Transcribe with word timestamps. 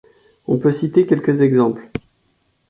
On 0.47 0.57
peut 0.57 0.71
citer 0.71 1.05
quelques 1.05 1.41
exemples. 1.41 1.87